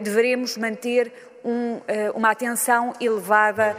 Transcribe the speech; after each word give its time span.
devemos 0.00 0.56
manter 0.56 1.12
um, 1.44 1.80
uma 2.14 2.30
atenção 2.30 2.92
elevada 3.00 3.76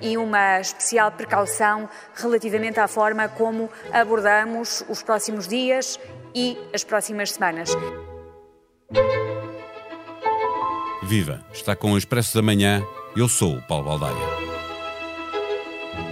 e 0.00 0.16
uma 0.16 0.60
especial 0.60 1.12
precaução 1.12 1.88
relativamente 2.14 2.80
à 2.80 2.88
forma 2.88 3.28
como 3.28 3.70
abordamos 3.92 4.84
os 4.88 5.02
próximos 5.02 5.46
dias 5.46 6.00
e 6.34 6.58
as 6.72 6.82
próximas 6.82 7.32
semanas. 7.32 7.70
Viva! 11.02 11.44
Está 11.52 11.76
com 11.76 11.92
o 11.92 11.98
Expresso 11.98 12.34
da 12.34 12.42
Manhã. 12.42 12.82
Eu 13.16 13.28
sou 13.28 13.54
o 13.54 13.62
Paulo 13.62 13.84
Baldaia. 13.84 14.45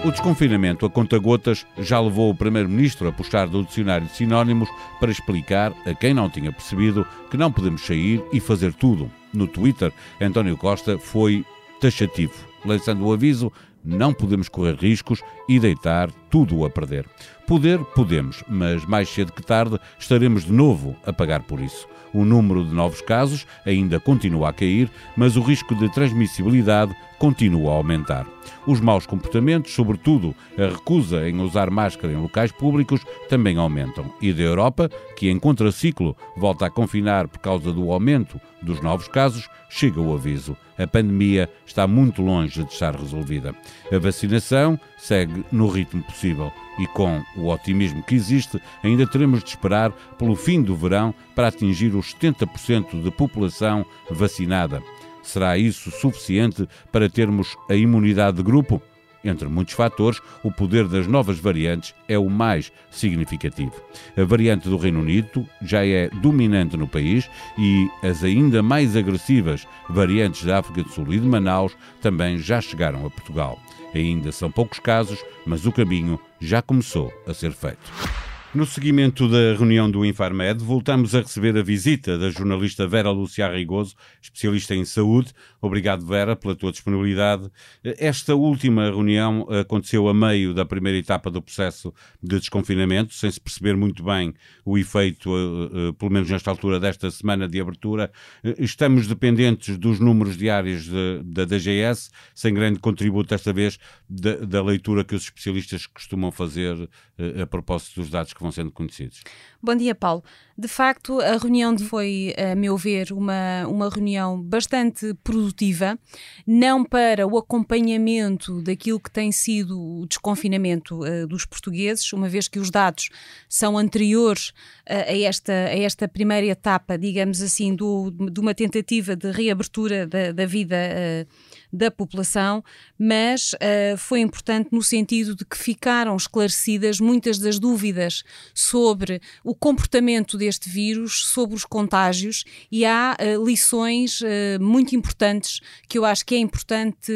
O 0.05 0.11
desconfinamento 0.11 0.85
a 0.85 0.91
conta-gotas 0.91 1.67
já 1.79 1.99
levou 1.99 2.29
o 2.29 2.35
Primeiro-Ministro 2.35 3.09
a 3.09 3.13
puxar 3.13 3.49
do 3.49 3.65
dicionário 3.65 4.07
de 4.07 4.13
sinónimos 4.13 4.69
para 5.01 5.11
explicar 5.11 5.73
a 5.87 5.95
quem 5.95 6.13
não 6.13 6.29
tinha 6.29 6.53
percebido 6.53 7.07
que 7.31 7.39
não 7.39 7.51
podemos 7.51 7.81
sair 7.87 8.23
e 8.31 8.39
fazer 8.39 8.75
tudo. 8.75 9.11
No 9.33 9.47
Twitter, 9.47 9.91
António 10.21 10.59
Costa 10.59 10.99
foi 10.99 11.43
taxativo, 11.81 12.35
lançando 12.67 13.03
o 13.07 13.15
aviso: 13.15 13.51
não 13.83 14.13
podemos 14.13 14.47
correr 14.47 14.75
riscos 14.75 15.23
e 15.49 15.59
deitar 15.59 16.11
tudo 16.31 16.65
a 16.65 16.71
perder. 16.71 17.07
Poder, 17.47 17.79
podemos, 17.95 18.43
mas 18.49 18.85
mais 18.87 19.09
cedo 19.09 19.33
que 19.33 19.43
tarde 19.43 19.79
estaremos 19.99 20.45
de 20.45 20.53
novo 20.53 20.97
a 21.07 21.13
pagar 21.13 21.43
por 21.43 21.61
isso. 21.61 21.87
O 22.15 22.25
número 22.25 22.65
de 22.65 22.73
novos 22.73 23.01
casos 23.01 23.45
ainda 23.67 23.99
continua 23.99 24.51
a 24.51 24.53
cair, 24.53 24.89
mas 25.17 25.37
o 25.37 25.43
risco 25.43 25.75
de 25.75 25.93
transmissibilidade 25.93 26.95
continua 27.19 27.73
a 27.73 27.75
aumentar. 27.75 28.25
Os 28.67 28.81
maus 28.81 29.05
comportamentos, 29.05 29.73
sobretudo 29.75 30.35
a 30.57 30.71
recusa 30.71 31.29
em 31.29 31.41
usar 31.41 31.71
máscara 31.71 32.13
em 32.13 32.17
locais 32.17 32.53
públicos, 32.53 33.03
também 33.29 33.59
aumentam. 33.59 34.15
E 34.23 34.33
da 34.33 34.43
Europa, 34.43 34.89
que 35.17 35.29
em 35.29 35.39
contraciclo 35.39 36.17
volta 36.37 36.67
a 36.67 36.71
confinar 36.71 37.27
por 37.27 37.41
causa 37.41 37.73
do 37.73 37.91
aumento 37.91 38.41
dos 38.63 38.81
novos 38.81 39.09
casos, 39.09 39.49
chega 39.69 40.01
o 40.01 40.15
aviso. 40.15 40.57
A 40.79 40.87
pandemia 40.87 41.51
está 41.67 41.87
muito 41.87 42.23
longe 42.23 42.63
de 42.63 42.73
estar 42.73 42.95
resolvida. 42.95 43.55
A 43.93 43.99
vacinação 43.99 44.79
segue 44.97 45.34
no 45.51 45.69
ritmo 45.69 46.03
possível 46.03 46.53
e 46.79 46.87
com 46.89 47.23
o 47.37 47.49
otimismo 47.49 48.03
que 48.03 48.15
existe, 48.15 48.61
ainda 48.83 49.07
teremos 49.07 49.43
de 49.43 49.51
esperar 49.51 49.93
pelo 50.19 50.35
fim 50.35 50.63
do 50.63 50.77
verão 50.77 51.15
para 51.35 51.49
atingir 51.49 51.95
os 51.95 52.15
70% 52.15 53.03
de 53.03 53.11
população 53.11 53.85
vacinada. 54.11 54.83
Será 55.23 55.57
isso 55.57 55.91
suficiente 55.91 56.69
para 56.93 57.09
termos 57.09 57.57
a 57.69 57.75
imunidade 57.75 58.37
de 58.37 58.43
grupo? 58.43 58.83
Entre 59.25 59.49
muitos 59.49 59.75
fatores, 59.75 60.21
o 60.43 60.51
poder 60.51 60.87
das 60.87 61.07
novas 61.07 61.39
variantes 61.39 61.95
é 62.07 62.19
o 62.19 62.29
mais 62.29 62.71
significativo. 62.91 63.75
A 64.17 64.25
variante 64.25 64.69
do 64.69 64.77
Reino 64.77 65.01
Unido 65.01 65.49
já 65.63 65.85
é 65.87 66.11
dominante 66.21 66.77
no 66.77 66.87
país 66.87 67.29
e 67.59 67.89
as 68.03 68.23
ainda 68.23 68.63
mais 68.63 68.97
agressivas 68.97 69.67
variantes 69.89 70.45
da 70.45 70.59
África 70.59 70.83
do 70.83 70.91
Sul 70.91 71.13
e 71.13 71.19
de 71.19 71.27
Manaus 71.27 71.77
também 72.03 72.39
já 72.39 72.61
chegaram 72.61 73.07
a 73.07 73.11
Portugal. 73.11 73.59
Ainda 73.95 74.33
são 74.33 74.51
poucos 74.51 74.79
casos, 74.79 75.25
mas 75.47 75.65
o 75.67 75.73
caminho 75.73 76.19
já 76.41 76.61
começou 76.61 77.13
a 77.27 77.33
ser 77.33 77.53
feito. 77.53 78.24
No 78.55 78.65
seguimento 78.65 79.29
da 79.29 79.57
reunião 79.59 79.91
do 79.91 80.07
Infarmed, 80.07 80.63
voltamos 80.63 81.13
a 81.13 81.21
receber 81.23 81.59
a 81.59 81.63
visita 81.63 82.17
da 82.17 82.31
jornalista 82.31 82.87
Vera 82.87 83.11
Lúcia 83.11 83.47
Arrigoso, 83.47 83.97
especialista 84.23 84.77
em 84.77 84.85
saúde. 84.85 85.33
Obrigado, 85.61 86.07
Vera, 86.07 86.37
pela 86.37 86.55
tua 86.55 86.71
disponibilidade. 86.71 87.51
Esta 87.83 88.37
última 88.37 88.85
reunião 88.85 89.45
aconteceu 89.51 90.07
a 90.07 90.15
meio 90.15 90.55
da 90.55 90.65
primeira 90.65 90.97
etapa 90.97 91.33
do 91.33 91.43
processo 91.43 91.93
de 92.23 92.39
desconfinamento, 92.39 93.13
sem 93.13 93.29
se 93.29 93.41
perceber 93.41 93.77
muito 93.77 94.05
bem 94.05 94.33
o 94.65 94.79
efeito, 94.79 95.31
eh, 95.37 95.89
eh, 95.89 95.93
pelo 95.99 96.13
menos 96.13 96.31
nesta 96.31 96.49
altura 96.49 96.79
desta 96.79 97.11
semana 97.11 97.49
de 97.49 97.61
abertura. 97.61 98.13
Estamos 98.57 99.09
dependentes 99.09 99.77
dos 99.77 99.99
números 99.99 100.37
diários 100.37 100.89
da 101.25 101.45
DGS, 101.45 102.09
sem 102.33 102.55
grande 102.55 102.79
contributo 102.79 103.31
desta 103.31 103.53
vez 103.53 103.81
da, 104.09 104.37
da 104.37 104.63
leitura 104.63 105.03
que 105.03 105.17
os 105.17 105.25
especialistas 105.25 105.89
costumam 105.89 106.31
fazer 106.31 106.89
eh, 107.17 107.43
a 107.43 107.47
propósito 107.47 108.01
dos 108.01 108.11
dados 108.11 108.33
que 108.33 108.44
vão 108.45 108.53
sendo 108.53 108.71
conhecidos. 108.71 109.23
Bom 109.63 109.75
dia, 109.75 109.95
Paulo. 109.95 110.23
De 110.57 110.69
facto, 110.69 111.19
a 111.21 111.37
reunião 111.39 111.77
foi, 111.79 112.35
a 112.37 112.55
meu 112.55 112.77
ver, 112.77 113.11
uma, 113.11 113.67
uma 113.67 113.89
reunião 113.89 114.41
bastante 114.41 115.15
produtiva, 115.25 115.99
não 116.47 116.85
para 116.85 117.27
o 117.27 117.39
acompanhamento 117.39 118.61
daquilo 118.63 119.01
que 119.01 119.11
tem 119.11 119.33
sido 119.33 119.81
o 119.81 120.07
desconfinamento 120.07 121.01
uh, 121.01 121.27
dos 121.27 121.47
portugueses, 121.47 122.13
uma 122.13 122.29
vez 122.29 122.47
que 122.47 122.59
os 122.59 122.71
dados 122.71 123.09
são 123.49 123.79
anteriores 123.79 124.51
uh, 124.51 125.09
a, 125.09 125.19
esta, 125.19 125.53
a 125.53 125.79
esta 125.79 126.07
primeira 126.07 126.47
etapa, 126.47 126.99
digamos 126.99 127.41
assim, 127.41 127.75
do, 127.75 128.11
de 128.11 128.39
uma 128.39 128.55
tentativa 128.55 129.17
de 129.17 129.31
reabertura 129.31 130.07
da, 130.07 130.33
da 130.33 130.47
vida. 130.47 130.77
Uh, 130.77 131.54
da 131.75 131.91
população, 131.91 132.63
mas 132.97 133.53
uh, 133.55 133.97
foi 133.99 134.21
importante 134.21 134.69
no 134.71 134.83
sentido 134.83 135.35
de 135.35 135.45
que 135.45 135.59
ficaram 135.59 136.17
esclarecidas 136.17 137.01
muitas 137.01 137.39
das 137.39 137.59
dúvidas 137.59 138.23
sobre 138.55 139.21
o 139.43 139.55
comportamento 139.55 140.39
deste 140.39 140.71
vírus, 140.71 141.25
sobre 141.27 141.57
os 141.57 141.65
contágios, 141.65 142.45
e 142.71 142.87
há 142.87 143.17
uh, 143.19 143.45
lições 143.45 144.21
uh, 144.21 144.27
muito 144.61 144.95
importantes 144.95 145.61
que 145.89 145.99
eu 145.99 146.05
acho 146.05 146.25
que 146.25 146.37
é 146.37 146.39
importante 146.39 147.13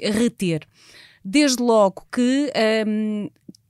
reter. 0.00 0.66
Desde 1.24 1.60
logo 1.60 2.06
que 2.12 2.52
um, 2.86 3.28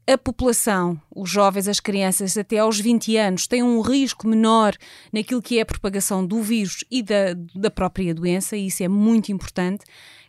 a 0.09 0.17
população, 0.17 1.01
os 1.13 1.29
jovens, 1.29 1.67
as 1.67 1.81
crianças 1.81 2.37
até 2.37 2.59
aos 2.59 2.79
20 2.79 3.17
anos, 3.17 3.47
têm 3.49 3.63
um 3.63 3.81
risco 3.81 4.29
menor 4.29 4.75
naquilo 5.13 5.43
que 5.43 5.59
é 5.59 5.63
a 5.63 5.67
propagação 5.67 6.25
do 6.25 6.41
vírus 6.43 6.85
e 6.89 7.03
da, 7.03 7.35
da 7.55 7.71
própria 7.71 8.15
doença, 8.15 8.57
e 8.57 8.69
isso 8.69 8.85
é 8.85 8.89
muito 8.89 9.33
importante 9.33 9.85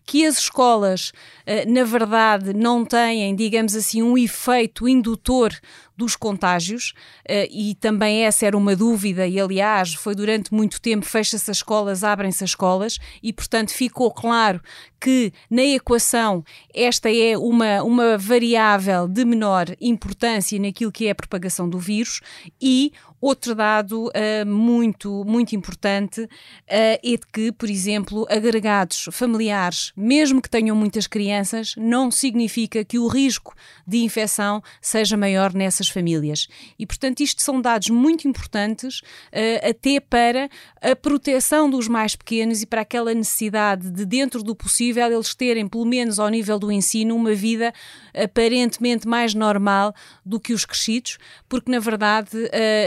que 0.08 0.26
as 0.26 0.40
escolas, 0.40 1.12
eh, 1.46 1.66
na 1.66 1.84
verdade, 1.84 2.54
não 2.54 2.86
têm, 2.86 3.36
digamos 3.36 3.76
assim, 3.76 4.02
um 4.02 4.18
efeito 4.18 4.88
indutor 4.88 5.54
dos 5.98 6.16
contágios, 6.16 6.94
eh, 7.28 7.50
e 7.52 7.76
também 7.76 8.24
essa 8.24 8.46
era 8.46 8.56
uma 8.56 8.74
dúvida, 8.74 9.28
e 9.28 9.38
aliás, 9.38 9.94
foi 9.96 10.16
durante 10.16 10.54
muito 10.54 10.80
tempo: 10.80 11.06
fecha-se 11.06 11.52
as 11.52 11.58
escolas, 11.58 12.06
abrem-se 12.06 12.42
as 12.42 12.52
escolas, 12.52 12.98
e 13.22 13.34
portanto 13.34 13.72
ficou 13.72 14.10
claro 14.10 14.62
que 15.00 15.34
na 15.50 15.64
equação 15.64 16.44
esta 16.74 17.12
é 17.12 17.38
uma, 17.38 17.84
uma 17.84 18.18
variável 18.18 19.08
de 19.08 19.26
menor 19.26 19.66
importância 19.82 20.58
naquilo 20.58 20.92
que 20.92 21.08
é 21.08 21.12
a 21.12 21.16
propagação 21.16 21.68
do 21.70 21.80
vírus, 21.80 22.22
e 22.62 22.94
Outro 23.20 23.56
dado 23.56 24.10
uh, 24.10 24.46
muito, 24.46 25.24
muito 25.26 25.56
importante 25.56 26.22
uh, 26.22 26.30
é 26.68 27.00
de 27.00 27.26
que, 27.34 27.52
por 27.52 27.68
exemplo, 27.68 28.28
agregados 28.30 29.10
familiares, 29.12 29.92
mesmo 29.98 30.40
que 30.40 30.50
tenham 30.50 30.76
muitas 30.76 31.08
crianças, 31.08 31.74
não 31.78 32.12
significa 32.12 32.86
que 32.86 33.00
o 33.00 33.08
risco 33.08 33.56
de 33.88 33.98
infecção 34.04 34.62
seja 34.80 35.18
maior 35.18 35.52
nessas 35.52 35.90
famílias. 35.90 36.48
E, 36.78 36.86
portanto, 36.86 37.22
isto 37.22 37.42
são 37.42 37.60
dados 37.60 37.90
muito 37.90 38.28
importantes 38.28 39.00
uh, 39.00 39.68
até 39.68 40.00
para 40.00 40.48
a 40.80 40.96
proteção 40.96 41.68
dos 41.72 41.88
mais 41.88 42.16
pequenos 42.16 42.62
e 42.62 42.68
para 42.68 42.82
aquela 42.82 43.16
necessidade 43.16 43.90
de, 43.90 44.06
dentro 44.06 44.44
do 44.44 44.56
possível, 44.56 45.12
eles 45.12 45.34
terem, 45.34 45.68
pelo 45.68 45.86
menos 45.86 46.20
ao 46.20 46.30
nível 46.30 46.60
do 46.60 46.72
ensino, 46.72 47.16
uma 47.16 47.34
vida 47.34 47.74
aparentemente 48.14 49.08
mais 49.08 49.34
normal 49.34 49.94
do 50.24 50.40
que 50.40 50.54
os 50.54 50.66
crescidos, 50.66 51.18
porque, 51.50 51.72
na 51.72 51.80
verdade, 51.80 52.30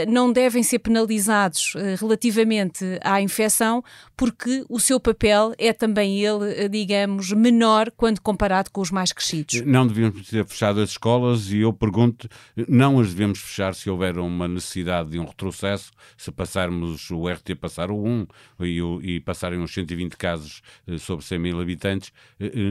não 0.07 0.20
não 0.21 0.31
devem 0.31 0.61
ser 0.61 0.79
penalizados 0.79 1.73
uh, 1.73 1.95
relativamente 1.99 2.85
à 3.03 3.19
infecção, 3.21 3.83
porque 4.15 4.63
o 4.69 4.79
seu 4.79 4.99
papel 4.99 5.53
é 5.57 5.73
também 5.73 6.23
ele, 6.23 6.65
uh, 6.65 6.69
digamos, 6.69 7.31
menor 7.31 7.89
quando 7.97 8.21
comparado 8.21 8.69
com 8.69 8.81
os 8.81 8.91
mais 8.91 9.11
crescidos. 9.11 9.61
Não 9.65 9.87
devíamos 9.87 10.29
ter 10.29 10.45
fechado 10.45 10.79
as 10.79 10.91
escolas 10.91 11.51
e 11.51 11.61
eu 11.61 11.73
pergunto, 11.73 12.29
não 12.67 12.99
as 12.99 13.09
devemos 13.09 13.39
fechar 13.39 13.73
se 13.73 13.89
houver 13.89 14.19
uma 14.19 14.47
necessidade 14.47 15.09
de 15.09 15.19
um 15.19 15.25
retrocesso, 15.25 15.91
se 16.15 16.31
passarmos 16.31 17.09
o 17.09 17.27
RT 17.27 17.55
passar 17.59 17.89
o 17.89 18.05
1 18.05 18.27
e, 18.61 19.15
e 19.15 19.19
passarem 19.21 19.61
os 19.61 19.73
120 19.73 20.15
casos 20.17 20.61
uh, 20.87 20.99
sobre 20.99 21.25
100 21.25 21.39
mil 21.39 21.59
habitantes, 21.59 22.11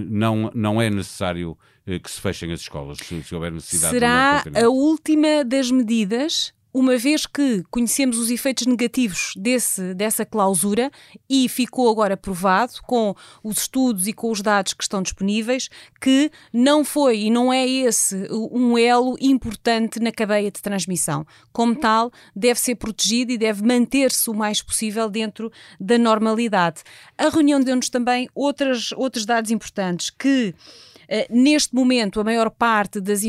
não, 0.09 0.51
não 0.55 0.81
é 0.81 0.89
necessário 0.89 1.57
que 2.03 2.11
se 2.11 2.21
fechem 2.21 2.53
as 2.53 2.61
escolas, 2.61 2.99
se, 2.99 3.23
se 3.23 3.35
houver 3.35 3.51
necessidade. 3.51 3.93
Será 3.93 4.45
a 4.55 4.69
última 4.69 5.45
das 5.45 5.71
medidas 5.71 6.53
uma 6.73 6.97
vez 6.97 7.27
que 7.27 7.63
conhecemos 7.71 8.19
os 8.19 8.31
efeitos 8.31 8.67
negativos 8.67 9.33
desse, 9.37 9.95
dessa 9.95 10.25
clausura 10.25 10.91
e 11.29 11.49
ficou 11.49 11.91
agora 11.91 12.17
provado 12.17 12.75
com 12.87 13.15
os 13.43 13.59
estudos 13.59 14.07
e 14.07 14.13
com 14.13 14.31
os 14.31 14.41
dados 14.41 14.73
que 14.73 14.83
estão 14.83 15.03
disponíveis 15.03 15.69
que 16.01 16.31
não 16.53 16.85
foi 16.85 17.23
e 17.23 17.31
não 17.31 17.53
é 17.53 17.67
esse 17.67 18.29
um 18.31 18.79
elo 18.79 19.17
importante 19.21 20.01
na 20.01 20.13
cadeia 20.13 20.51
de 20.51 20.63
transmissão. 20.63 21.27
Como 21.53 21.75
tal, 21.75 22.13
deve 22.35 22.61
ser 22.61 22.77
protegido 22.77 23.33
e 23.33 23.39
deve 23.39 23.63
manter-se 23.63 24.31
o 24.31 24.35
mais 24.35 24.63
possível 24.63 25.09
dentro 25.09 25.51
da 25.79 25.99
normalidade. 25.99 26.83
A 27.19 27.29
reunião 27.29 27.61
deu-nos 27.61 27.89
também 27.89 28.29
outras, 28.35 28.93
outros 28.93 29.27
dados 29.27 29.51
importantes 29.51 30.11
que 30.11 30.55
neste 31.29 31.75
momento, 31.75 32.21
a 32.21 32.25
maior 32.25 32.51
parte 32.51 33.01
das, 33.01 33.23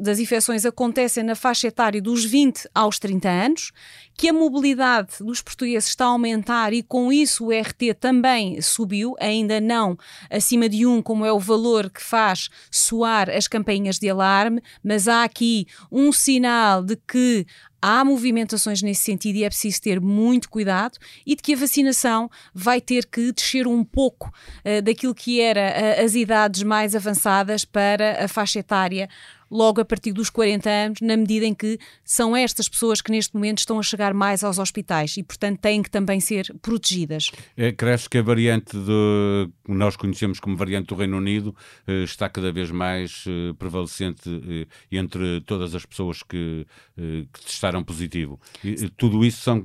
das 0.00 0.18
infecções 0.18 0.66
acontecem 0.66 1.22
na 1.22 1.36
faixa 1.36 1.68
etária 1.68 2.02
dos 2.02 2.24
20 2.24 2.68
aos 2.74 2.98
30 2.98 3.28
anos, 3.28 3.72
que 4.16 4.28
a 4.28 4.32
mobilidade 4.32 5.18
dos 5.20 5.40
portugueses 5.40 5.88
está 5.90 6.06
a 6.06 6.08
aumentar 6.08 6.72
e 6.72 6.82
com 6.82 7.12
isso 7.12 7.46
o 7.46 7.50
RT 7.50 7.94
também 8.00 8.60
subiu, 8.60 9.14
ainda 9.20 9.60
não 9.60 9.96
acima 10.28 10.68
de 10.68 10.84
um, 10.84 11.00
como 11.00 11.24
é 11.24 11.32
o 11.32 11.38
valor 11.38 11.88
que 11.88 12.02
faz 12.02 12.48
soar 12.68 13.30
as 13.30 13.46
campainhas 13.46 14.00
de 14.00 14.10
alarme, 14.10 14.60
mas 14.82 15.06
há 15.06 15.22
aqui 15.22 15.68
um 15.92 16.10
sinal 16.10 16.82
de 16.82 16.96
que 16.96 17.46
há 17.80 18.04
movimentações 18.04 18.82
nesse 18.82 19.02
sentido 19.02 19.36
e 19.36 19.44
é 19.44 19.48
preciso 19.48 19.80
ter 19.80 20.00
muito 20.00 20.48
cuidado 20.48 20.98
e 21.26 21.34
de 21.34 21.42
que 21.42 21.54
a 21.54 21.56
vacinação 21.56 22.30
vai 22.52 22.80
ter 22.80 23.06
que 23.06 23.32
descer 23.32 23.66
um 23.66 23.84
pouco 23.84 24.32
uh, 24.64 24.82
daquilo 24.82 25.14
que 25.14 25.40
era 25.40 25.60
uh, 25.60 26.04
as 26.04 26.14
idades 26.14 26.62
mais 26.62 26.94
avançadas 26.94 27.64
para 27.64 28.24
a 28.24 28.28
faixa 28.28 28.58
etária 28.58 29.08
logo 29.50 29.80
a 29.80 29.84
partir 29.84 30.12
dos 30.12 30.30
40 30.30 30.68
anos, 30.68 31.00
na 31.00 31.16
medida 31.16 31.46
em 31.46 31.54
que 31.54 31.78
são 32.04 32.36
estas 32.36 32.68
pessoas 32.68 33.00
que 33.00 33.10
neste 33.10 33.34
momento 33.34 33.58
estão 33.58 33.78
a 33.78 33.82
chegar 33.82 34.14
mais 34.14 34.44
aos 34.44 34.58
hospitais 34.58 35.16
e, 35.16 35.22
portanto, 35.22 35.60
têm 35.60 35.82
que 35.82 35.90
também 35.90 36.20
ser 36.20 36.54
protegidas. 36.60 37.30
É, 37.56 37.72
cresce 37.72 38.08
que 38.08 38.18
a 38.18 38.22
variante 38.22 38.76
que 38.76 39.72
nós 39.72 39.96
conhecemos 39.96 40.40
como 40.40 40.56
variante 40.56 40.88
do 40.88 40.94
Reino 40.94 41.16
Unido 41.16 41.54
eh, 41.86 42.04
está 42.04 42.28
cada 42.28 42.50
vez 42.50 42.70
mais 42.70 43.24
eh, 43.26 43.52
prevalecente 43.58 44.28
eh, 44.28 44.66
entre 44.90 45.40
todas 45.42 45.74
as 45.74 45.84
pessoas 45.84 46.22
que, 46.22 46.66
que 46.96 47.44
testaram 47.44 47.82
positivo. 47.84 48.40
E, 48.64 48.88
tudo 48.90 49.24
isso 49.24 49.42
são 49.42 49.64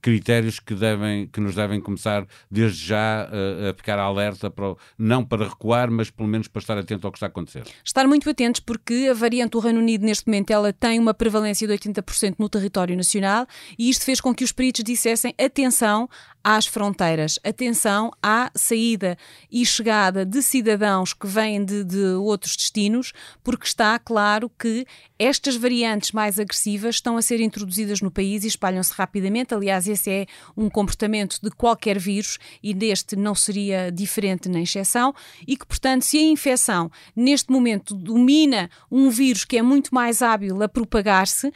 critérios 0.00 0.60
que, 0.60 0.74
devem, 0.74 1.26
que 1.26 1.40
nos 1.40 1.54
devem 1.54 1.80
começar 1.80 2.26
desde 2.50 2.86
já 2.86 3.24
a 3.24 3.74
ficar 3.74 3.98
alerta, 3.98 4.50
para, 4.50 4.74
não 4.98 5.24
para 5.24 5.48
recuar, 5.48 5.90
mas 5.90 6.10
pelo 6.10 6.28
menos 6.28 6.48
para 6.48 6.60
estar 6.60 6.78
atento 6.78 7.06
ao 7.06 7.12
que 7.12 7.16
está 7.16 7.26
a 7.26 7.28
acontecer. 7.28 7.64
Estar 7.84 8.06
muito 8.06 8.28
atentos, 8.28 8.60
porque 8.60 8.75
porque 8.76 9.08
a 9.10 9.14
variante 9.14 9.52
do 9.52 9.58
Reino 9.58 9.80
Unido, 9.80 10.04
neste 10.04 10.26
momento, 10.26 10.50
ela 10.50 10.70
tem 10.70 10.98
uma 10.98 11.14
prevalência 11.14 11.66
de 11.66 11.72
80% 11.72 12.34
no 12.38 12.46
território 12.46 12.94
nacional 12.94 13.46
e 13.78 13.88
isto 13.88 14.04
fez 14.04 14.20
com 14.20 14.34
que 14.34 14.44
os 14.44 14.52
peritos 14.52 14.84
dissessem 14.84 15.34
atenção 15.38 16.06
às 16.44 16.64
fronteiras. 16.64 17.40
Atenção 17.42 18.12
à 18.22 18.52
saída 18.54 19.18
e 19.50 19.66
chegada 19.66 20.24
de 20.24 20.40
cidadãos 20.42 21.12
que 21.12 21.26
vêm 21.26 21.64
de, 21.64 21.82
de 21.82 22.04
outros 22.20 22.54
destinos, 22.56 23.12
porque 23.42 23.66
está 23.66 23.98
claro 23.98 24.48
que 24.56 24.86
estas 25.18 25.56
variantes 25.56 26.12
mais 26.12 26.38
agressivas 26.38 26.96
estão 26.96 27.16
a 27.16 27.22
ser 27.22 27.40
introduzidas 27.40 28.00
no 28.00 28.12
país 28.12 28.44
e 28.44 28.46
espalham-se 28.46 28.92
rapidamente. 28.92 29.54
Aliás, 29.54 29.88
esse 29.88 30.08
é 30.08 30.26
um 30.56 30.70
comportamento 30.70 31.40
de 31.42 31.50
qualquer 31.50 31.98
vírus 31.98 32.38
e 32.62 32.72
deste 32.72 33.16
não 33.16 33.34
seria 33.34 33.90
diferente 33.90 34.48
nem 34.48 34.62
exceção. 34.62 35.12
E 35.48 35.56
que, 35.56 35.66
portanto, 35.66 36.02
se 36.02 36.18
a 36.18 36.22
infecção 36.22 36.90
neste 37.16 37.50
momento 37.50 37.92
domina 37.92 38.65
um 38.90 39.10
vírus 39.10 39.44
que 39.44 39.56
é 39.56 39.62
muito 39.62 39.94
mais 39.94 40.22
hábil 40.22 40.62
a 40.62 40.68
propagar-se, 40.68 41.52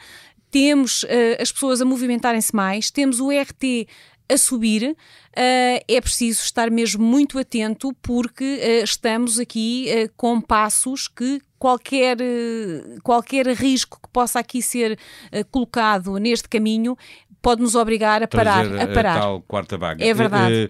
temos 0.51 1.03
uh, 1.03 1.07
as 1.39 1.51
pessoas 1.51 1.81
a 1.81 1.85
movimentarem-se 1.85 2.53
mais, 2.53 2.91
temos 2.91 3.19
o 3.19 3.29
RT 3.31 3.87
a 4.29 4.37
subir, 4.37 4.91
uh, 4.91 4.95
é 5.35 6.01
preciso 6.01 6.43
estar 6.43 6.69
mesmo 6.69 7.03
muito 7.03 7.39
atento 7.39 7.93
porque 8.01 8.43
uh, 8.43 8.83
estamos 8.83 9.39
aqui 9.39 9.87
com 10.17 10.41
passos 10.41 11.07
que 11.07 11.41
qualquer, 11.57 12.17
qualquer 13.03 13.47
risco 13.47 13.99
que 14.01 14.09
possa 14.09 14.39
aqui 14.39 14.61
ser 14.61 14.97
colocado 15.51 16.17
neste 16.17 16.49
caminho 16.49 16.97
pode 17.41 17.61
nos 17.61 17.75
obrigar 17.75 18.21
a 18.21 18.27
parar. 18.27 18.65
A, 18.65 18.87
parar. 18.87 19.17
A 19.17 19.19
tal 19.19 19.41
quarta 19.41 19.77
vaga. 19.77 20.03
É 20.05 20.13
verdade. 20.13 20.69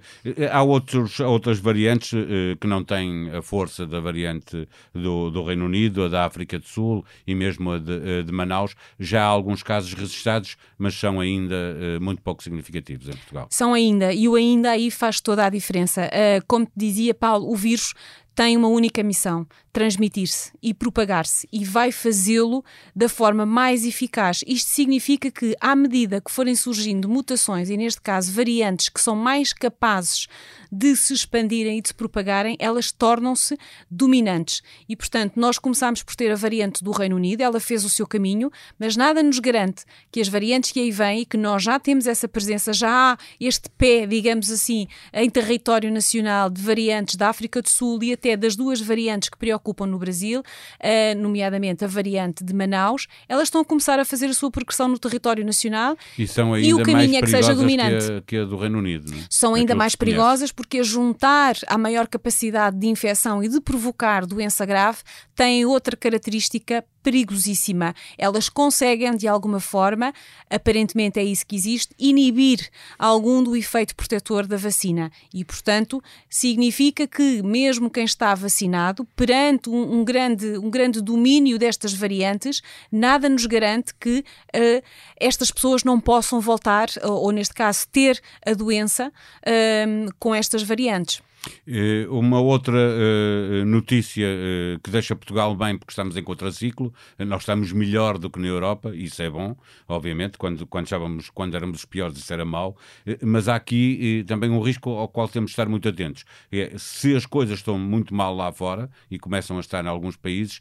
Há 0.51 0.63
outros, 0.63 1.19
outras 1.19 1.59
variantes 1.59 2.11
que 2.59 2.67
não 2.67 2.83
têm 2.83 3.29
a 3.31 3.41
força 3.41 3.85
da 3.85 3.99
variante 3.99 4.67
do, 4.93 5.29
do 5.29 5.43
Reino 5.43 5.65
Unido, 5.65 6.05
a 6.05 6.07
da 6.07 6.25
África 6.25 6.57
do 6.57 6.65
Sul 6.65 7.05
e 7.25 7.35
mesmo 7.35 7.71
a 7.71 7.79
de, 7.79 8.23
de 8.23 8.31
Manaus. 8.31 8.75
Já 8.99 9.23
há 9.23 9.27
alguns 9.27 9.63
casos 9.63 9.93
registrados, 9.93 10.57
mas 10.77 10.93
são 10.95 11.19
ainda 11.19 11.55
muito 11.99 12.21
pouco 12.21 12.41
significativos 12.41 13.07
em 13.07 13.13
Portugal. 13.13 13.47
São 13.49 13.73
ainda, 13.73 14.13
e 14.13 14.27
o 14.27 14.35
ainda 14.35 14.71
aí 14.71 14.89
faz 14.89 15.19
toda 15.19 15.45
a 15.45 15.49
diferença. 15.49 16.09
como 16.47 16.65
te 16.65 16.71
dizia 16.75 17.13
Paulo, 17.13 17.51
o 17.51 17.55
vírus 17.55 17.93
tem 18.33 18.55
uma 18.55 18.67
única 18.67 19.03
missão: 19.03 19.45
transmitir-se 19.71 20.51
e 20.61 20.73
propagar-se, 20.73 21.47
e 21.51 21.63
vai 21.63 21.91
fazê-lo 21.91 22.63
da 22.95 23.07
forma 23.07 23.45
mais 23.45 23.85
eficaz. 23.85 24.43
Isto 24.45 24.69
significa 24.69 25.31
que, 25.31 25.55
à 25.59 25.75
medida 25.75 26.21
que 26.21 26.31
forem 26.31 26.55
surgindo 26.55 27.09
mutações, 27.09 27.69
e 27.69 27.77
neste 27.77 28.01
caso 28.01 28.31
variantes 28.31 28.89
que 28.89 29.01
são 29.01 29.15
mais 29.15 29.53
capazes 29.53 30.27
de 30.71 30.95
se 30.95 31.13
expandirem 31.13 31.77
e 31.77 31.81
de 31.81 31.89
se 31.89 31.93
propagarem, 31.93 32.55
elas 32.59 32.91
tornam-se 32.91 33.57
dominantes. 33.89 34.61
E, 34.87 34.95
portanto, 34.95 35.33
nós 35.35 35.59
começámos 35.59 36.01
por 36.01 36.15
ter 36.15 36.31
a 36.31 36.35
variante 36.35 36.83
do 36.83 36.91
Reino 36.91 37.17
Unido, 37.17 37.41
ela 37.41 37.59
fez 37.59 37.83
o 37.83 37.89
seu 37.89 38.07
caminho, 38.07 38.49
mas 38.79 38.95
nada 38.95 39.21
nos 39.21 39.39
garante 39.39 39.83
que 40.09 40.21
as 40.21 40.29
variantes 40.29 40.71
que 40.71 40.79
aí 40.79 40.91
vêm 40.91 41.21
e 41.21 41.25
que 41.25 41.37
nós 41.37 41.63
já 41.63 41.77
temos 41.77 42.07
essa 42.07 42.27
presença, 42.27 42.71
já 42.71 43.13
há 43.13 43.17
este 43.39 43.69
pé, 43.71 44.05
digamos 44.05 44.49
assim, 44.49 44.87
em 45.13 45.29
território 45.29 45.91
nacional 45.91 46.49
de 46.49 46.61
variantes 46.61 47.15
da 47.15 47.29
África 47.29 47.61
do 47.61 47.69
Sul 47.69 48.01
e 48.03 48.13
até 48.21 48.37
das 48.37 48.55
duas 48.55 48.79
variantes 48.79 49.29
que 49.29 49.37
preocupam 49.37 49.87
no 49.87 49.97
Brasil, 49.97 50.41
uh, 50.41 51.19
nomeadamente 51.19 51.83
a 51.83 51.87
variante 51.87 52.43
de 52.43 52.53
Manaus, 52.53 53.07
elas 53.27 53.47
estão 53.47 53.61
a 53.61 53.65
começar 53.65 53.99
a 53.99 54.05
fazer 54.05 54.27
a 54.27 54.33
sua 54.33 54.51
progressão 54.51 54.87
no 54.87 54.99
território 54.99 55.43
nacional 55.43 55.97
e, 56.17 56.27
são 56.27 56.53
ainda 56.53 56.67
e 56.67 56.73
o 56.75 56.83
caminho 56.83 57.17
é 57.17 57.21
que 57.21 57.27
seja 57.27 57.55
dominante. 57.55 58.05
Que 58.05 58.13
a, 58.13 58.21
que 58.21 58.37
a 58.37 58.45
do 58.45 58.55
Reino 58.55 58.77
Unido. 58.77 59.11
Não? 59.11 59.17
São 59.27 59.55
ainda 59.55 59.73
mais 59.73 59.95
perigosas 59.95 60.51
porque 60.51 60.79
a 60.79 60.83
juntar 60.83 61.55
à 61.65 61.77
maior 61.77 62.07
capacidade 62.07 62.77
de 62.77 62.87
infecção 62.87 63.43
e 63.43 63.49
de 63.49 63.59
provocar 63.59 64.25
doença 64.27 64.65
grave 64.65 64.99
têm 65.35 65.65
outra 65.65 65.97
característica 65.97 66.85
perigosíssima. 67.01 67.95
Elas 68.17 68.49
conseguem, 68.49 69.15
de 69.15 69.27
alguma 69.27 69.59
forma, 69.59 70.13
aparentemente 70.49 71.19
é 71.19 71.23
isso 71.23 71.45
que 71.45 71.55
existe, 71.55 71.93
inibir 71.97 72.69
algum 72.97 73.43
do 73.43 73.55
efeito 73.55 73.95
protetor 73.95 74.45
da 74.47 74.57
vacina. 74.57 75.11
E, 75.33 75.43
portanto, 75.43 76.01
significa 76.29 77.07
que, 77.07 77.41
mesmo 77.41 77.89
quem 77.89 78.05
está 78.05 78.33
vacinado, 78.35 79.05
perante 79.15 79.69
um, 79.69 79.99
um 79.99 80.03
grande, 80.03 80.57
um 80.57 80.69
grande 80.69 81.01
domínio 81.01 81.57
destas 81.57 81.93
variantes, 81.93 82.61
nada 82.91 83.29
nos 83.29 83.45
garante 83.45 83.93
que 83.99 84.19
uh, 84.19 84.83
estas 85.19 85.51
pessoas 85.51 85.83
não 85.83 85.99
possam 85.99 86.39
voltar, 86.39 86.89
ou, 87.03 87.23
ou, 87.23 87.31
neste 87.31 87.53
caso, 87.53 87.87
ter 87.91 88.21
a 88.45 88.53
doença 88.53 89.07
uh, 89.07 90.13
com 90.19 90.33
estas 90.33 90.63
variantes. 90.63 91.21
Eh, 91.65 92.05
uma 92.09 92.39
outra 92.39 92.77
uh, 92.77 93.65
notícia 93.65 94.27
uh, 94.27 94.79
que 94.79 94.91
deixa 94.91 95.15
Portugal 95.15 95.55
bem, 95.55 95.77
porque 95.77 95.91
estamos 95.91 96.15
em 96.15 96.23
contraciclo, 96.23 96.93
nós 97.17 97.41
estamos 97.41 97.71
melhor 97.71 98.17
do 98.17 98.29
que 98.29 98.39
na 98.39 98.47
Europa, 98.47 98.95
isso 98.95 99.21
é 99.21 99.29
bom, 99.29 99.55
obviamente, 99.87 100.37
quando, 100.37 100.67
quando, 100.67 100.85
estávamos, 100.85 101.29
quando 101.29 101.55
éramos 101.55 101.79
os 101.79 101.85
piores 101.85 102.17
isso 102.17 102.31
era 102.31 102.45
mau, 102.45 102.77
mas 103.21 103.47
há 103.47 103.55
aqui 103.55 104.23
também 104.27 104.49
um 104.49 104.61
risco 104.61 104.91
ao 104.91 105.07
qual 105.07 105.27
temos 105.27 105.49
de 105.49 105.53
estar 105.53 105.67
muito 105.67 105.87
atentos. 105.87 106.25
É, 106.51 106.73
se 106.77 107.15
as 107.15 107.25
coisas 107.25 107.59
estão 107.59 107.77
muito 107.77 108.13
mal 108.13 108.35
lá 108.35 108.51
fora, 108.51 108.89
e 109.09 109.17
começam 109.17 109.57
a 109.57 109.59
estar 109.59 109.83
em 109.83 109.87
alguns 109.87 110.15
países, 110.15 110.59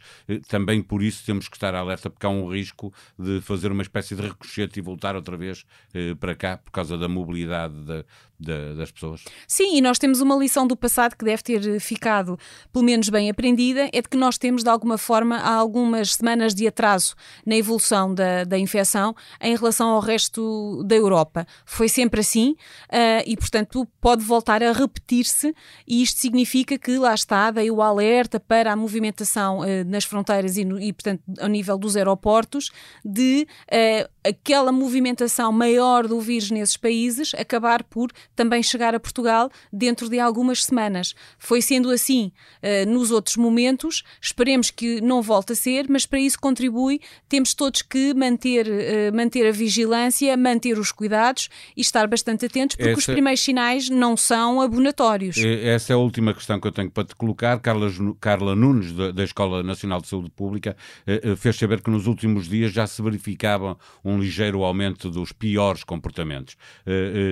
também 0.48 0.82
por 0.82 1.02
isso 1.02 1.24
temos 1.24 1.48
que 1.48 1.56
estar 1.56 1.74
alerta, 1.74 2.08
porque 2.08 2.26
há 2.26 2.30
um 2.30 2.48
risco 2.48 2.92
de 3.18 3.40
fazer 3.40 3.70
uma 3.70 3.82
espécie 3.82 4.14
de 4.14 4.22
ricochete 4.22 4.78
e 4.78 4.82
voltar 4.82 5.14
outra 5.14 5.36
vez 5.36 5.64
para 6.18 6.34
cá, 6.34 6.56
por 6.56 6.70
causa 6.70 6.96
da 6.96 7.08
mobilidade 7.08 7.74
da, 7.84 8.04
da, 8.40 8.74
das 8.74 8.90
pessoas. 8.90 9.24
Sim, 9.46 9.76
e 9.76 9.80
nós 9.80 9.98
temos 9.98 10.20
uma 10.20 10.34
lição 10.36 10.66
do 10.66 10.76
passado 10.76 11.16
que 11.16 11.24
deve 11.24 11.42
ter 11.42 11.80
ficado 11.80 12.38
pelo 12.72 12.84
menos 12.84 13.08
bem 13.08 13.28
aprendida, 13.28 13.88
é 13.92 14.00
de 14.00 14.08
que 14.08 14.16
nós 14.16 14.38
temos 14.38 14.62
de 14.62 14.70
alguma 14.70 14.96
forma 14.96 15.38
algumas 15.38 16.14
semanas 16.14 16.54
de 16.54 16.66
atraso 16.66 17.14
na 17.44 17.56
evolução 17.56 18.14
da, 18.14 18.44
da 18.44 18.58
infecção 18.58 19.14
em 19.40 19.54
relação 19.54 19.90
ao 19.90 20.00
resto 20.00 20.82
da 20.84 20.96
Europa. 20.96 21.46
Foi 21.64 21.88
sempre 21.88 22.20
assim 22.20 22.52
uh, 22.52 23.22
e, 23.26 23.36
portanto, 23.36 23.86
pode 24.00 24.24
voltar 24.24 24.62
a 24.62 24.72
repetir-se 24.72 25.54
e 25.86 26.02
isto 26.02 26.20
significa 26.20 26.78
que 26.78 26.96
lá 26.98 27.14
está, 27.14 27.50
dei 27.50 27.70
o 27.70 27.82
alerta 27.82 28.40
para 28.40 28.72
a 28.72 28.76
movimentação 28.76 29.60
uh, 29.60 29.84
nas 29.86 30.04
fronteiras 30.04 30.56
e, 30.56 30.64
no, 30.64 30.80
e, 30.80 30.92
portanto, 30.92 31.22
ao 31.38 31.48
nível 31.48 31.76
dos 31.76 31.96
aeroportos 31.96 32.70
de 33.04 33.46
uh, 33.66 34.10
aquela 34.26 34.72
movimentação 34.72 35.52
maior 35.52 36.06
do 36.06 36.20
vírus 36.20 36.50
nesses 36.50 36.76
países 36.76 37.32
acabar 37.34 37.82
por 37.82 38.10
também 38.34 38.62
chegar 38.62 38.94
a 38.94 39.00
Portugal 39.00 39.50
dentro 39.72 40.08
de 40.08 40.18
algumas 40.18 40.64
semanas. 40.64 41.14
Foi 41.38 41.60
sendo 41.60 41.90
assim 41.90 42.32
uh, 42.62 42.88
nos 42.90 43.10
outros 43.10 43.36
momentos, 43.36 44.02
esperemos 44.20 44.70
que 44.70 45.00
não 45.00 45.22
volte 45.22 45.52
a 45.52 45.56
ser, 45.56 45.86
mas 45.88 46.06
para 46.06 46.20
isso 46.20 46.38
contribui, 46.40 47.00
temos 47.28 47.54
todos 47.54 47.82
que 47.82 48.14
manter, 48.14 48.66
uh, 48.66 49.14
manter 49.14 49.46
a 49.46 49.52
vigilância, 49.52 50.36
manter 50.36 50.78
os 50.78 50.92
cuidados 50.92 51.48
e 51.76 51.80
estar 51.80 52.06
bastante 52.06 52.46
atentos, 52.46 52.76
porque 52.76 52.90
Essa... 52.90 52.98
os 52.98 53.06
primeiros 53.06 53.40
sinais 53.40 53.90
não 53.90 54.16
são 54.16 54.60
abonatórios. 54.60 55.36
Essa 55.36 55.92
é 55.92 55.94
a 55.94 55.98
última 55.98 56.32
questão 56.32 56.60
que 56.60 56.66
eu 56.66 56.72
tenho 56.72 56.90
para 56.90 57.04
te 57.04 57.14
colocar. 57.14 57.58
Carla, 57.60 57.90
Carla 58.20 58.56
Nunes, 58.56 58.92
da, 58.92 59.10
da 59.10 59.24
Escola 59.24 59.62
Nacional 59.62 60.00
de 60.00 60.08
Saúde 60.08 60.30
Pública, 60.30 60.76
uh, 61.06 61.36
fez 61.36 61.56
saber 61.56 61.82
que 61.82 61.90
nos 61.90 62.06
últimos 62.06 62.48
dias 62.48 62.72
já 62.72 62.86
se 62.86 63.02
verificava 63.02 63.76
um 64.04 64.18
ligeiro 64.18 64.62
aumento 64.64 65.10
dos 65.10 65.32
piores 65.32 65.84
comportamentos, 65.84 66.56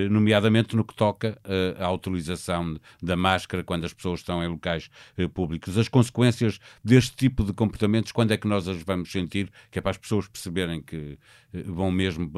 nomeadamente 0.09 0.75
no 0.75 0.83
que 0.83 0.93
toca 0.99 1.39
uh, 1.45 1.81
à 1.81 1.89
utilização 1.93 2.77
da 3.01 3.15
máscara 3.15 3.63
quando 3.63 3.85
as 3.85 3.93
pessoas 3.93 4.19
estão 4.19 4.43
em 4.43 4.49
locais 4.49 4.89
uh, 5.17 5.29
públicos. 5.29 5.77
As 5.77 5.87
consequências 5.87 6.59
deste 6.83 7.15
tipo 7.15 7.41
de 7.45 7.53
comportamentos, 7.53 8.11
quando 8.11 8.31
é 8.31 8.37
que 8.37 8.45
nós 8.45 8.67
as 8.67 8.83
vamos 8.83 9.09
sentir, 9.09 9.49
que 9.71 9.79
é 9.79 9.81
para 9.81 9.91
as 9.91 9.97
pessoas 9.97 10.27
perceberem 10.27 10.81
que 10.81 11.17
uh, 11.53 11.73
vão 11.73 11.89
mesmo 11.89 12.29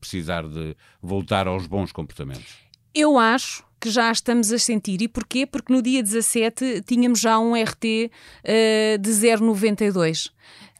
precisar 0.00 0.48
de 0.48 0.74
voltar 1.02 1.46
aos 1.46 1.66
bons 1.66 1.92
comportamentos? 1.92 2.54
Eu 2.94 3.18
acho 3.18 3.62
que 3.78 3.90
já 3.90 4.10
estamos 4.10 4.50
a 4.50 4.58
sentir. 4.58 5.02
E 5.02 5.08
porquê? 5.08 5.44
Porque 5.44 5.70
no 5.70 5.82
dia 5.82 6.02
17 6.02 6.84
tínhamos 6.86 7.20
já 7.20 7.38
um 7.38 7.52
RT 7.52 7.84
uh, 7.84 8.98
de 8.98 9.10
0,92 9.10 10.30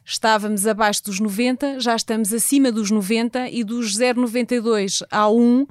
estávamos 0.09 0.65
abaixo 0.65 1.03
dos 1.03 1.19
90, 1.19 1.81
já 1.81 1.93
estamos 1.93 2.31
acima 2.31 2.71
dos 2.71 2.89
90 2.89 3.49
e 3.49 3.61
dos 3.61 3.97
0,92 3.97 5.05
a 5.11 5.29
1 5.29 5.67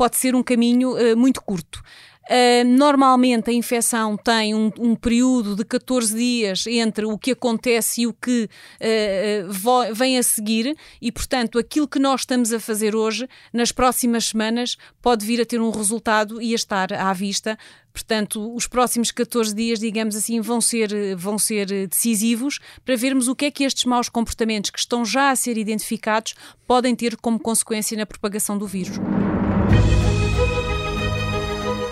pode 0.00 0.16
ser 0.16 0.34
um 0.34 0.42
caminho 0.42 0.94
uh, 0.94 1.14
muito 1.14 1.42
curto. 1.42 1.82
Uh, 2.24 2.64
normalmente 2.64 3.50
a 3.50 3.52
infecção 3.52 4.16
tem 4.16 4.54
um, 4.54 4.70
um, 4.78 4.94
período 4.94 5.54
de 5.54 5.62
14 5.62 6.16
dias 6.16 6.66
entre 6.66 7.04
o 7.04 7.18
que 7.18 7.32
acontece 7.32 8.00
e 8.00 8.06
o 8.06 8.14
que 8.14 8.48
uh, 8.80 9.94
vem 9.94 10.16
a 10.16 10.22
seguir, 10.22 10.74
e 11.02 11.12
portanto 11.12 11.58
aquilo 11.58 11.86
que 11.86 11.98
nós 11.98 12.22
estamos 12.22 12.50
a 12.50 12.58
fazer 12.58 12.96
hoje, 12.96 13.28
nas 13.52 13.72
próximas 13.72 14.24
semanas, 14.24 14.78
pode 15.02 15.26
vir 15.26 15.38
a 15.38 15.44
ter 15.44 15.60
um 15.60 15.68
resultado 15.68 16.40
e 16.40 16.52
a 16.52 16.56
estar 16.56 16.94
à 16.94 17.12
vista. 17.12 17.58
Portanto, 17.92 18.54
os 18.54 18.66
próximos 18.66 19.10
14 19.10 19.54
dias, 19.54 19.80
digamos 19.80 20.16
assim, 20.16 20.40
vão 20.40 20.62
ser, 20.62 21.14
vão 21.14 21.38
ser 21.38 21.88
decisivos 21.88 22.58
para 22.86 22.96
vermos 22.96 23.28
o 23.28 23.36
que 23.36 23.44
é 23.44 23.50
que 23.50 23.64
estes 23.64 23.84
maus 23.84 24.08
comportamentos 24.08 24.70
que 24.70 24.78
estão 24.78 25.04
já 25.04 25.30
a 25.30 25.36
ser 25.36 25.58
identificados 25.58 26.34
podem 26.66 26.96
ter 26.96 27.18
como 27.18 27.38
consequência 27.38 27.98
na 27.98 28.06
propagação 28.06 28.56
do 28.56 28.66
vírus. 28.66 28.96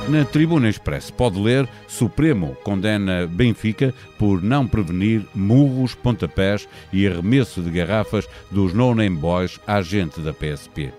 Na 0.09 0.25
Tribuna 0.25 0.71
Express 0.71 1.11
pode 1.11 1.39
ler 1.39 1.69
Supremo 1.87 2.57
condena 2.65 3.27
Benfica 3.27 3.95
por 4.19 4.43
não 4.43 4.67
prevenir 4.67 5.27
murros, 5.35 5.95
pontapés 5.95 6.67
e 6.91 7.07
arremesso 7.07 7.61
de 7.61 7.71
garrafas 7.71 8.27
dos 8.51 8.73
no-name 8.73 9.17
boys 9.17 9.61
à 9.67 9.83
gente 9.83 10.19
da 10.21 10.33
PSP. 10.33 10.91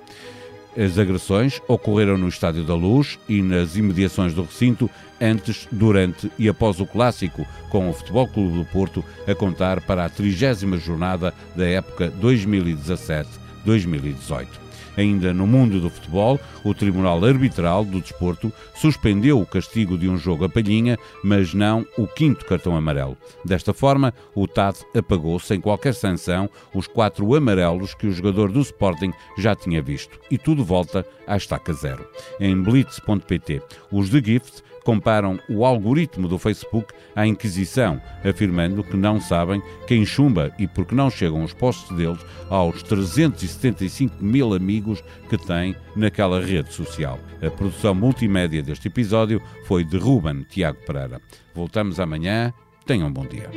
As 0.78 1.00
agressões 1.00 1.60
ocorreram 1.68 2.20
no 2.20 2.28
Estádio 2.28 2.64
da 2.64 2.76
Luz 2.76 3.18
e 3.28 3.42
nas 3.42 3.76
imediações 3.76 4.36
do 4.36 4.44
recinto 4.44 4.88
antes, 5.20 5.68
durante 5.72 6.32
e 6.38 6.48
após 6.48 6.80
o 6.80 6.86
clássico, 6.86 7.48
com 7.72 7.90
o 7.90 7.94
Futebol 7.94 8.28
Clube 8.28 8.60
do 8.60 8.66
Porto 8.66 9.04
a 9.28 9.34
contar 9.34 9.82
para 9.82 10.06
a 10.06 10.10
trigésima 10.10 10.78
jornada 10.78 11.34
da 11.56 11.68
época 11.68 12.10
2017-2018. 13.66 14.70
Ainda 14.98 15.34
no 15.34 15.48
mundo 15.48 15.80
do 15.80 15.90
futebol, 15.90 16.38
o 16.62 16.74
Tribunal 16.74 17.24
Arbitral 17.24 17.86
do 17.86 18.02
Desporto 18.02 18.52
suspendeu 18.76 19.40
o 19.40 19.46
castigo 19.46 19.98
de 19.98 20.10
um 20.10 20.18
jogo 20.18 20.44
a 20.44 20.50
palhinha, 20.50 20.98
mas 21.24 21.54
não 21.54 21.86
o 21.98 22.06
quinto 22.06 22.46
cartão 22.46 22.76
amarelo. 22.76 23.18
Desta 23.46 23.74
forma, 23.74 24.14
o 24.36 24.46
TAD 24.46 24.78
apagou 24.94 25.40
sem 25.40 25.62
qualquer 25.62 25.94
sanção 25.94 26.50
os 26.74 26.86
quatro 26.86 27.34
amarelos 27.34 27.94
que 27.94 28.08
o 28.08 28.12
jogador 28.12 28.52
do 28.52 28.60
Sporting 28.60 29.14
já 29.38 29.56
tinha 29.56 29.82
visto. 29.82 30.20
E 30.30 30.38
tudo 30.38 30.66
volta 30.66 31.06
à 31.26 31.38
estaca 31.38 31.72
zero. 31.72 32.06
Em 32.38 32.62
blitz.pt, 32.62 33.62
os 33.92 34.10
The 34.10 34.22
Gift 34.22 34.64
comparam 34.90 35.40
o 35.48 35.64
algoritmo 35.64 36.28
do 36.28 36.40
Facebook 36.40 36.92
à 37.16 37.28
Inquisição, 37.28 38.02
afirmando 38.28 38.84
que 38.84 38.98
não 38.98 39.22
sabem 39.22 39.62
quem 39.86 40.04
chumba 40.04 40.52
e 40.58 40.66
porque 40.66 40.96
não 40.96 41.12
chegam 41.12 41.44
os 41.44 41.54
posts 41.54 41.96
deles 41.96 42.26
aos 42.50 42.82
375 42.82 44.16
mil 44.20 44.52
amigos 44.52 45.04
que 45.30 45.38
têm 45.38 45.76
naquela 45.96 46.42
rede 46.42 46.74
social. 46.74 47.20
A 47.40 47.52
produção 47.52 47.94
multimédia 47.94 48.64
deste 48.64 48.88
episódio 48.88 49.40
foi 49.68 49.84
de 49.84 49.96
Ruben 49.96 50.42
Tiago 50.50 50.80
Pereira. 50.88 51.22
Voltamos 51.54 52.00
amanhã. 52.00 52.52
Tenham 52.84 53.10
um 53.10 53.14
bom 53.14 53.28
dia. 53.28 53.48